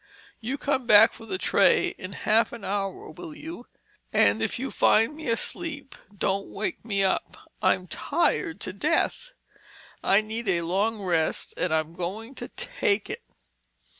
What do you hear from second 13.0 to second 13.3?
it."